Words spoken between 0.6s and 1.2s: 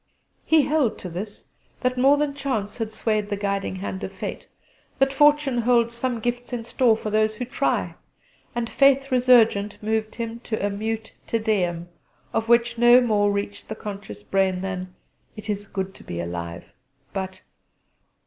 held to